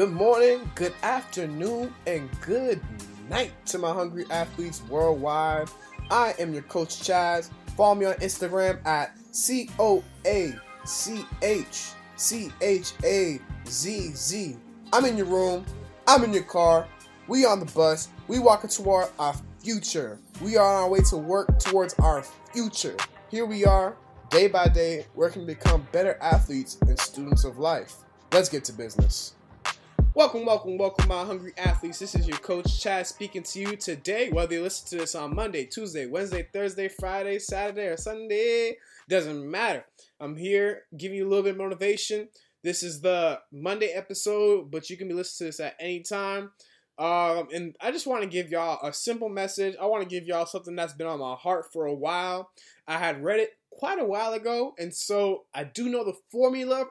[0.00, 2.80] Good morning, good afternoon, and good
[3.28, 5.68] night to my hungry athletes worldwide.
[6.10, 7.50] I am your coach Chazz.
[7.76, 10.54] Follow me on Instagram at C O A
[10.86, 14.56] C H C H A Z Z.
[14.90, 15.66] I'm in your room,
[16.06, 16.88] I'm in your car,
[17.28, 20.18] we on the bus, we walking toward our future.
[20.40, 22.22] We are on our way to work towards our
[22.54, 22.96] future.
[23.30, 23.94] Here we are,
[24.30, 27.96] day by day, working to become better athletes and students of life.
[28.32, 29.34] Let's get to business.
[30.20, 31.98] Welcome, welcome, welcome, my hungry athletes.
[31.98, 34.28] This is your coach Chazz speaking to you today.
[34.28, 38.76] Whether you listen to this on Monday, Tuesday, Wednesday, Thursday, Friday, Saturday, or Sunday,
[39.08, 39.82] doesn't matter.
[40.20, 42.28] I'm here giving you a little bit of motivation.
[42.62, 46.50] This is the Monday episode, but you can be listening to this at any time.
[46.98, 49.74] Um, and I just want to give y'all a simple message.
[49.80, 52.50] I want to give y'all something that's been on my heart for a while.
[52.86, 56.88] I had read it quite a while ago, and so I do know the formula,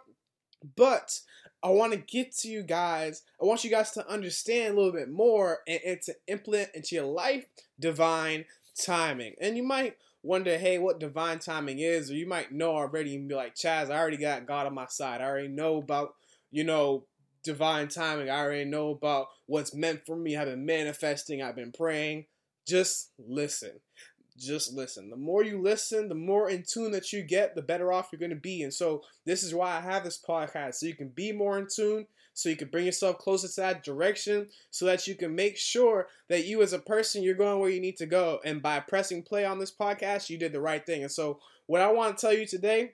[0.76, 1.22] but
[1.62, 3.24] I want to get to you guys.
[3.42, 6.96] I want you guys to understand a little bit more and, and to implement into
[6.96, 7.46] your life
[7.80, 8.46] divine
[8.80, 9.36] timing.
[9.42, 13.28] And you might wonder, hey, what divine timing is, or you might know already and
[13.28, 15.22] be like, Chazz, I already got God on my side.
[15.22, 16.16] I already know about,
[16.52, 17.06] you know,
[17.44, 18.30] divine timing.
[18.30, 20.38] I already know about what's meant for me.
[20.38, 22.26] I've been manifesting, I've been praying.
[22.66, 23.80] Just listen
[24.40, 25.10] just listen.
[25.10, 28.20] The more you listen, the more in tune that you get, the better off you're
[28.20, 28.64] going to be.
[28.64, 31.68] And so, this is why I have this podcast so you can be more in
[31.74, 35.58] tune, so you can bring yourself closer to that direction, so that you can make
[35.58, 38.40] sure that you, as a person, you're going where you need to go.
[38.46, 41.04] And by pressing play on this podcast, you did the right thing.
[41.04, 42.94] And so, what I want to tell you today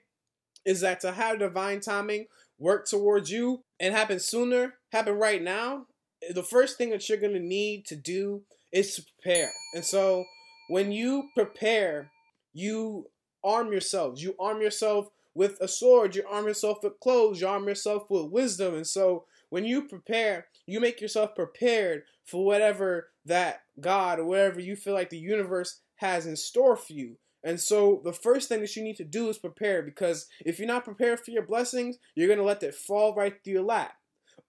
[0.64, 2.26] is that to have divine timing
[2.58, 5.86] work towards you and happen sooner, happen right now,
[6.30, 9.50] the first thing that you're going to need to do is to prepare.
[9.74, 10.24] And so,
[10.68, 12.10] when you prepare,
[12.52, 13.06] you
[13.44, 14.22] arm yourselves.
[14.22, 18.30] You arm yourself with a sword, you arm yourself with clothes, you arm yourself with
[18.30, 18.74] wisdom.
[18.74, 24.60] And so when you prepare, you make yourself prepared for whatever that God or whatever
[24.60, 27.18] you feel like the universe has in store for you.
[27.44, 30.66] And so the first thing that you need to do is prepare because if you're
[30.66, 33.94] not prepared for your blessings, you're going to let that fall right through your lap.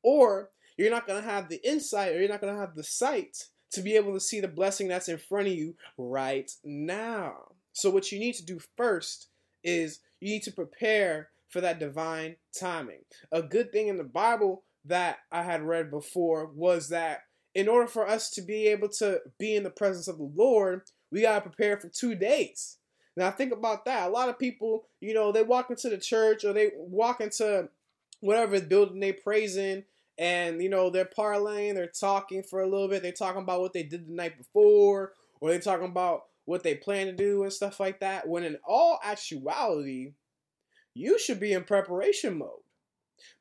[0.03, 2.83] Or you're not going to have the insight or you're not going to have the
[2.83, 7.51] sight to be able to see the blessing that's in front of you right now.
[7.73, 9.28] So, what you need to do first
[9.63, 13.01] is you need to prepare for that divine timing.
[13.31, 17.22] A good thing in the Bible that I had read before was that
[17.56, 20.83] in order for us to be able to be in the presence of the Lord,
[21.11, 22.77] we got to prepare for two days.
[23.16, 24.07] Now, think about that.
[24.07, 27.69] A lot of people, you know, they walk into the church or they walk into
[28.19, 29.83] whatever building they praise in
[30.17, 33.73] and you know they're parlaying, they're talking for a little bit, they're talking about what
[33.73, 37.51] they did the night before, or they're talking about what they plan to do and
[37.51, 38.27] stuff like that.
[38.27, 40.13] When in all actuality,
[40.94, 42.61] you should be in preparation mode.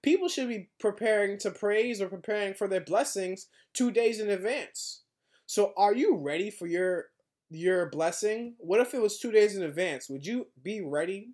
[0.03, 5.03] People should be preparing to praise or preparing for their blessings two days in advance.
[5.47, 7.06] So, are you ready for your
[7.50, 8.54] your blessing?
[8.59, 10.09] What if it was two days in advance?
[10.09, 11.31] Would you be ready?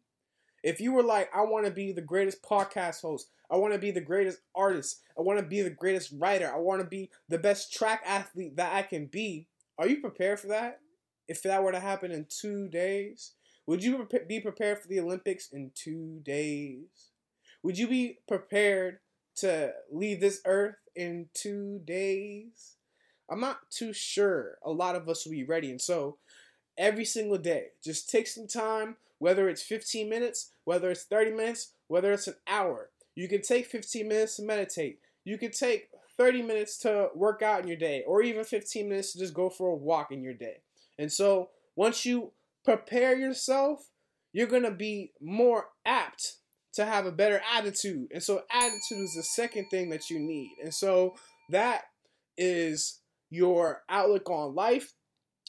[0.63, 3.79] If you were like, I want to be the greatest podcast host, I want to
[3.79, 7.11] be the greatest artist, I want to be the greatest writer, I want to be
[7.29, 10.81] the best track athlete that I can be, are you prepared for that?
[11.29, 13.33] If that were to happen in two days,
[13.67, 17.11] would you be prepared for the Olympics in two days?
[17.63, 18.99] Would you be prepared
[19.37, 22.77] to leave this earth in two days?
[23.31, 25.71] I'm not too sure a lot of us will be ready.
[25.71, 26.19] And so,
[26.77, 31.75] every single day, just take some time, whether it's 15 minutes, whether it's 30 minutes,
[31.87, 32.91] whether it's an hour.
[33.15, 34.99] You can take 15 minutes to meditate.
[35.23, 39.13] You can take 30 minutes to work out in your day, or even 15 minutes
[39.13, 40.63] to just go for a walk in your day.
[40.99, 42.33] And so, once you
[42.65, 43.91] prepare yourself,
[44.33, 46.39] you're going to be more apt
[46.75, 48.09] to have a better attitude.
[48.13, 50.51] And so, attitude is the second thing that you need.
[50.61, 51.15] And so,
[51.51, 51.83] that
[52.37, 52.99] is
[53.31, 54.95] your outlook on life.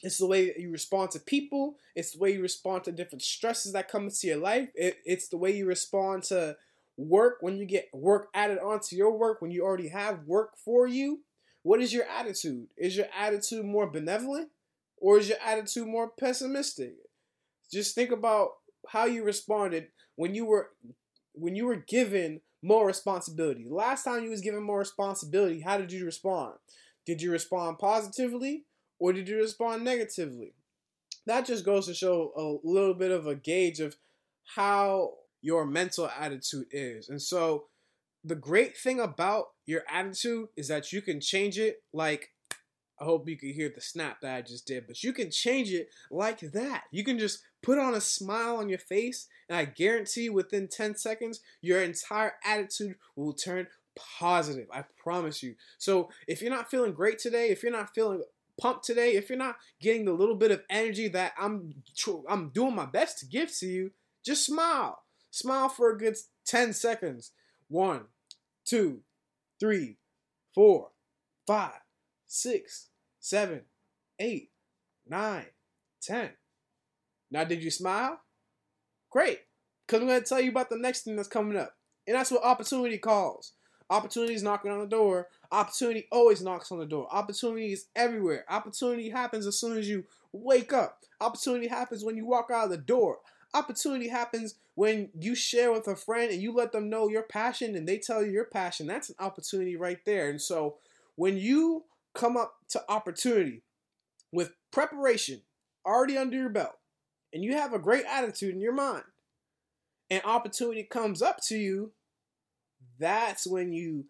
[0.04, 1.78] It's the way you respond to people.
[1.96, 4.68] It's the way you respond to different stresses that come into your life.
[4.76, 6.58] It, it's the way you respond to
[6.98, 10.86] work when you get work added onto your work when you already have work for
[10.86, 11.22] you.
[11.64, 12.68] What is your attitude?
[12.78, 14.50] Is your attitude more benevolent
[14.98, 16.96] or is your attitude more pessimistic?
[17.72, 18.50] Just think about
[18.90, 20.72] how you responded when you were
[21.32, 23.66] when you were given more responsibility.
[23.70, 26.56] Last time you was given more responsibility, how did you respond?
[27.06, 28.66] Did you respond positively
[29.04, 30.54] or did you respond negatively?
[31.26, 33.98] That just goes to show a little bit of a gauge of
[34.56, 37.10] how your mental attitude is.
[37.10, 37.66] And so,
[38.24, 42.30] the great thing about your attitude is that you can change it like
[42.98, 45.74] I hope you could hear the snap that I just did, but you can change
[45.74, 46.84] it like that.
[46.90, 50.96] You can just put on a smile on your face, and I guarantee within 10
[50.96, 53.68] seconds, your entire attitude will turn
[53.98, 54.68] positive.
[54.72, 55.56] I promise you.
[55.78, 58.24] So if you're not feeling great today, if you're not feeling
[58.60, 61.74] pumped today, if you're not getting the little bit of energy that I'm
[62.30, 63.92] I'm doing my best to give to you,
[64.26, 65.00] just smile.
[65.32, 66.16] Smile for a good
[66.46, 67.32] 10 seconds.
[67.68, 68.06] One,
[68.66, 69.02] two,
[69.60, 69.98] three,
[70.54, 70.90] four,
[71.48, 71.80] five,
[72.28, 72.90] six,
[73.20, 73.62] seven,
[74.20, 74.52] eight,
[75.08, 75.48] nine,
[76.02, 76.32] ten.
[77.32, 78.20] Now, did you smile?
[79.10, 79.40] Great.
[79.86, 81.76] Because I'm going to tell you about the next thing that's coming up.
[82.08, 83.54] And that's what opportunity calls.
[83.90, 85.28] Opportunity is knocking on the door.
[85.54, 87.08] Opportunity always knocks on the door.
[87.12, 88.44] Opportunity is everywhere.
[88.50, 91.04] Opportunity happens as soon as you wake up.
[91.22, 93.20] Opportunity happens when you walk out of the door.
[93.54, 97.76] Opportunity happens when you share with a friend and you let them know your passion
[97.76, 98.88] and they tell you your passion.
[98.88, 100.28] That's an opportunity right there.
[100.28, 100.78] And so
[101.18, 101.84] when you
[102.16, 103.62] come up to opportunity
[104.32, 105.44] with preparation
[105.86, 106.80] already under your belt
[107.32, 109.04] and you have a great attitude in your mind
[110.10, 111.92] and opportunity comes up to you,
[112.98, 114.06] that's when you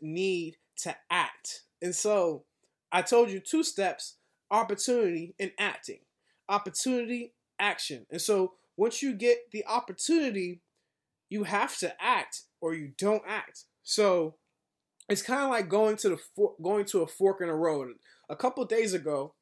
[0.00, 1.62] need to act.
[1.82, 2.44] And so
[2.92, 4.16] I told you two steps
[4.50, 6.00] opportunity and acting.
[6.48, 8.06] Opportunity, action.
[8.10, 10.60] And so once you get the opportunity,
[11.28, 13.64] you have to act or you don't act.
[13.82, 14.36] So
[15.08, 17.94] it's kind of like going to the for- going to a fork in the road.
[18.28, 19.34] A couple days ago,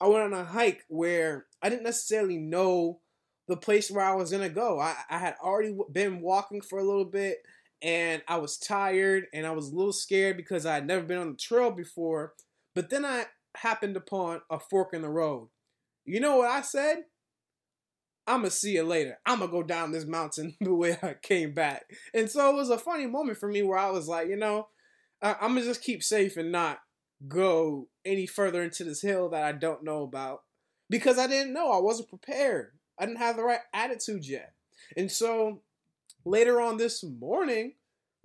[0.00, 3.00] I went on a hike where I didn't necessarily know
[3.48, 4.80] the place where I was gonna go.
[4.80, 7.38] I, I had already been walking for a little bit,
[7.82, 11.18] and I was tired and I was a little scared because I had never been
[11.18, 12.34] on the trail before.
[12.74, 13.26] But then I
[13.56, 15.48] happened upon a fork in the road.
[16.04, 17.04] You know what I said?
[18.26, 19.18] I'm gonna see you later.
[19.26, 21.84] I'm gonna go down this mountain the way I came back.
[22.14, 24.68] And so it was a funny moment for me where I was like, you know,
[25.20, 26.80] I- I'm gonna just keep safe and not
[27.28, 30.42] go any further into this hill that I don't know about
[30.90, 31.70] because I didn't know.
[31.72, 32.72] I wasn't prepared.
[32.98, 34.52] I didn't have the right attitude yet.
[34.96, 35.62] And so
[36.24, 37.74] later on this morning,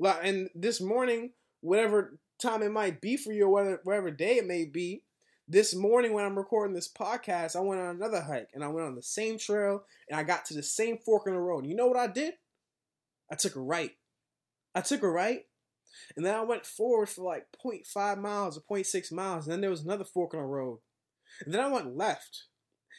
[0.03, 4.47] and this morning, whatever time it might be for you, or whatever, whatever day it
[4.47, 5.03] may be,
[5.47, 8.85] this morning when I'm recording this podcast, I went on another hike and I went
[8.85, 11.65] on the same trail and I got to the same fork in the road.
[11.65, 12.33] You know what I did?
[13.31, 13.91] I took a right.
[14.75, 15.45] I took a right
[16.15, 19.69] and then I went forward for like 0.5 miles or 0.6 miles and then there
[19.69, 20.79] was another fork in the road.
[21.45, 22.43] And then I went left.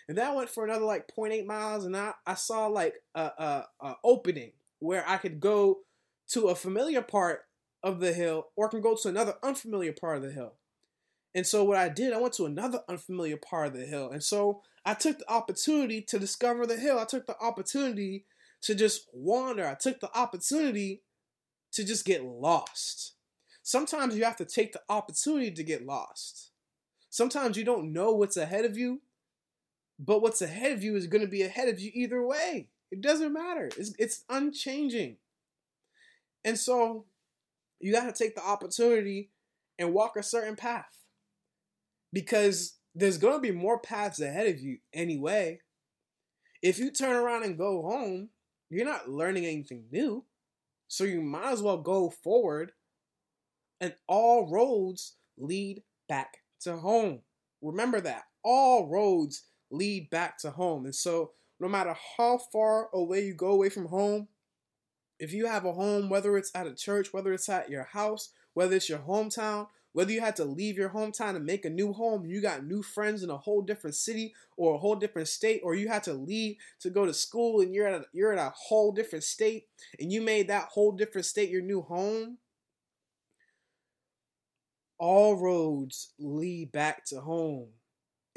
[0.09, 3.21] And then I went for another like 0.8 miles and I, I saw like a,
[3.21, 5.80] a, a opening where I could go
[6.30, 7.42] to a familiar part
[7.82, 10.54] of the hill or can go to another unfamiliar part of the hill.
[11.34, 14.10] And so what I did, I went to another unfamiliar part of the hill.
[14.10, 16.98] And so I took the opportunity to discover the hill.
[16.98, 18.25] I took the opportunity
[18.62, 19.66] to just wander.
[19.66, 21.02] I took the opportunity
[21.72, 23.14] to just get lost.
[23.62, 26.50] Sometimes you have to take the opportunity to get lost.
[27.10, 29.02] Sometimes you don't know what's ahead of you,
[29.98, 32.69] but what's ahead of you is going to be ahead of you either way.
[32.90, 33.70] It doesn't matter.
[33.76, 35.17] It's, it's unchanging.
[36.44, 37.05] And so
[37.81, 39.31] you got to take the opportunity
[39.79, 41.05] and walk a certain path
[42.12, 45.61] because there's going to be more paths ahead of you anyway.
[46.62, 48.31] If you turn around and go home,
[48.70, 50.25] you're not learning anything new.
[50.88, 52.73] So you might as well go forward,
[53.81, 57.20] and all roads lead back to home.
[57.61, 58.25] Remember that.
[58.43, 60.87] All roads lead back to home.
[60.87, 64.28] And so, no matter how far away you go away from home,
[65.19, 68.31] if you have a home, whether it's at a church, whether it's at your house,
[68.55, 71.92] whether it's your hometown, whether you had to leave your hometown and make a new
[71.92, 75.61] home, you got new friends in a whole different city or a whole different state,
[75.64, 78.38] or you had to leave to go to school and you're at a, you're in
[78.38, 79.66] a whole different state
[79.99, 82.38] and you made that whole different state your new home.
[84.99, 87.68] All roads lead back to home.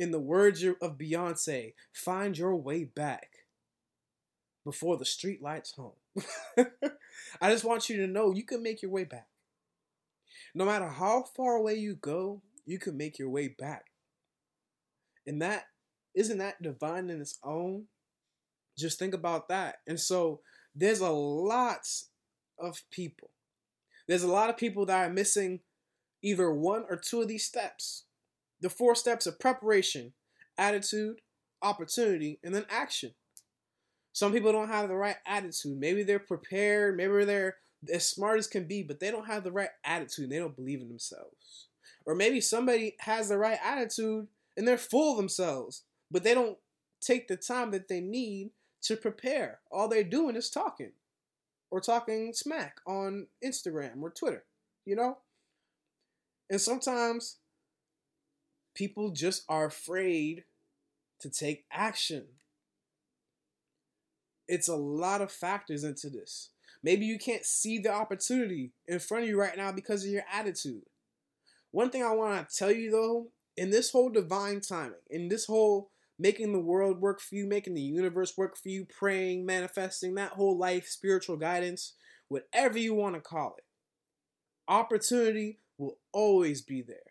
[0.02, 3.46] In the words of Beyonce, find your way back
[4.66, 5.94] before the street lights home.
[7.40, 9.28] I just want you to know you can make your way back.
[10.56, 13.92] No matter how far away you go, you can make your way back.
[15.28, 15.66] And that
[16.16, 17.84] isn't that divine in its own?
[18.76, 19.82] Just think about that.
[19.86, 20.40] And so
[20.74, 21.86] there's a lot
[22.58, 23.30] of people.
[24.08, 25.60] There's a lot of people that are missing
[26.24, 28.06] either one or two of these steps.
[28.62, 30.14] The four steps of preparation,
[30.58, 31.22] attitude,
[31.62, 33.12] opportunity, and then action.
[34.14, 35.80] Some people don't have the right attitude.
[35.80, 37.58] Maybe they're prepared, maybe they're
[37.92, 40.30] as smart as can be, but they don't have the right attitude.
[40.30, 41.68] They don't believe in themselves.
[42.06, 44.28] Or maybe somebody has the right attitude
[44.58, 46.58] and they're full of themselves, but they don't
[47.02, 48.52] take the time that they need
[48.84, 49.60] to prepare.
[49.72, 50.92] All they're doing is talking
[51.70, 54.44] or talking smack on Instagram or Twitter,
[54.86, 55.18] you know?
[56.50, 57.38] And sometimes
[58.74, 60.44] people just are afraid
[61.20, 62.26] to take action.
[64.48, 66.50] It's a lot of factors into this.
[66.84, 70.24] Maybe you can't see the opportunity in front of you right now because of your
[70.32, 70.84] attitude.
[71.72, 75.46] One thing I want to tell you though, in this whole divine timing, in this
[75.46, 80.16] whole making the world work for you, making the universe work for you, praying, manifesting,
[80.16, 81.94] that whole life, spiritual guidance,
[82.28, 83.64] whatever you want to call it,
[84.68, 87.11] opportunity will always be there.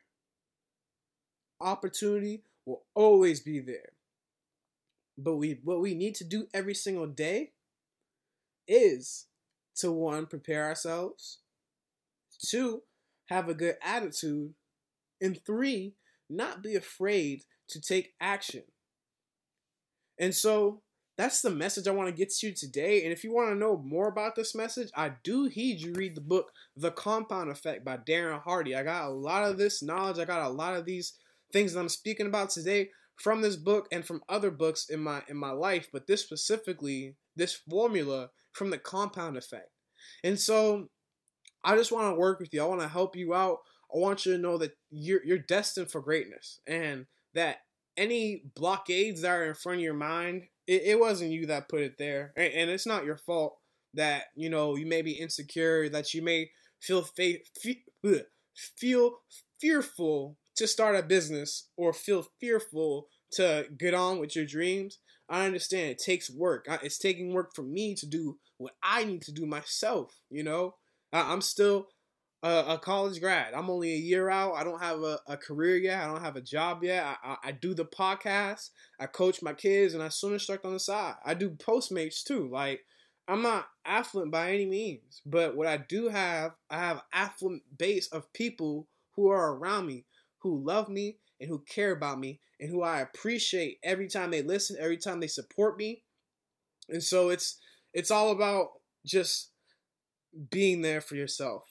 [1.60, 3.92] Opportunity will always be there.
[5.18, 7.52] But we what we need to do every single day
[8.66, 9.26] is
[9.76, 11.38] to one, prepare ourselves,
[12.38, 12.82] two,
[13.26, 14.54] have a good attitude,
[15.20, 15.94] and three,
[16.28, 18.62] not be afraid to take action.
[20.18, 20.82] And so
[21.16, 23.04] that's the message I want to get to you today.
[23.04, 26.14] And if you want to know more about this message, I do heed you read
[26.14, 28.74] the book The Compound Effect by Darren Hardy.
[28.74, 31.14] I got a lot of this knowledge, I got a lot of these
[31.52, 35.22] things that I'm speaking about today from this book and from other books in my
[35.28, 39.70] in my life, but this specifically, this formula from the compound effect.
[40.24, 40.88] And so
[41.62, 42.62] I just want to work with you.
[42.62, 43.58] I want to help you out.
[43.94, 47.58] I want you to know that you're you're destined for greatness and that
[47.96, 51.82] any blockades that are in front of your mind, it, it wasn't you that put
[51.82, 52.32] it there.
[52.36, 53.58] And, and, it's not your fault
[53.94, 57.34] that, you know, you may be insecure, that you may feel fa-
[58.54, 59.18] feel
[59.60, 64.98] fearful to start a business or feel fearful to get on with your dreams.
[65.26, 66.66] I understand it takes work.
[66.82, 70.20] It's taking work for me to do what I need to do myself.
[70.28, 70.74] You know,
[71.14, 71.88] I'm still
[72.42, 73.54] a, college grad.
[73.54, 74.52] I'm only a year out.
[74.54, 76.02] I don't have a, a career yet.
[76.02, 77.04] I don't have a job yet.
[77.04, 78.68] I, I, I, do the podcast.
[78.98, 81.14] I coach my kids, and I swim instruct on the side.
[81.24, 82.50] I do Postmates too.
[82.52, 82.80] Like
[83.26, 88.08] I'm not affluent by any means, but what I do have, I have affluent base
[88.08, 90.04] of people who are around me,
[90.40, 94.42] who love me and who care about me, and who I appreciate every time they
[94.42, 96.02] listen, every time they support me.
[96.88, 97.58] And so it's
[97.94, 98.72] it's all about
[99.06, 99.50] just
[100.50, 101.64] being there for yourself.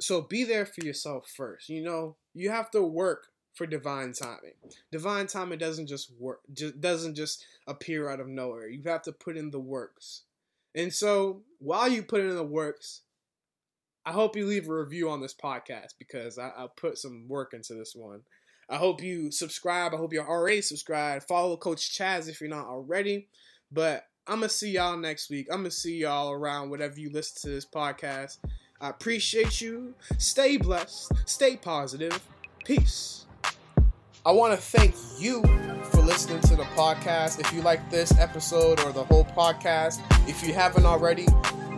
[0.00, 1.68] So be there for yourself first.
[1.68, 4.54] You know, you have to work for divine timing.
[4.90, 8.68] Divine timing doesn't just work just doesn't just appear out of nowhere.
[8.68, 10.22] You have to put in the works.
[10.74, 13.02] And so while you put in the works,
[14.04, 17.54] I hope you leave a review on this podcast because I, I put some work
[17.54, 18.22] into this one.
[18.68, 19.94] I hope you subscribe.
[19.94, 21.26] I hope you're already subscribed.
[21.28, 23.28] Follow Coach Chazz if you're not already.
[23.70, 25.46] But I'm going to see y'all next week.
[25.50, 28.38] I'm going to see y'all around whatever you listen to this podcast.
[28.80, 29.94] I appreciate you.
[30.18, 31.12] Stay blessed.
[31.24, 32.20] Stay positive.
[32.64, 33.26] Peace.
[34.24, 35.42] I want to thank you
[35.90, 37.40] for listening to the podcast.
[37.40, 41.26] If you like this episode or the whole podcast, if you haven't already,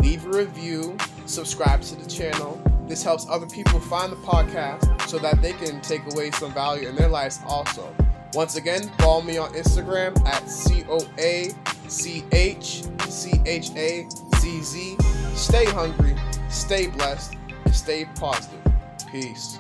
[0.01, 2.61] leave a review, subscribe to the channel.
[2.87, 6.89] This helps other people find the podcast so that they can take away some value
[6.89, 7.95] in their lives also.
[8.35, 11.51] Once again, follow me on Instagram at C O A
[11.89, 14.97] C H C H A Z Z.
[15.35, 16.17] Stay hungry,
[16.49, 17.37] stay blessed,
[17.73, 18.61] stay positive.
[19.11, 19.59] Peace.